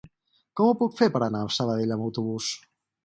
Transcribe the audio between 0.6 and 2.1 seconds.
Com ho puc fer per anar a Sabadell amb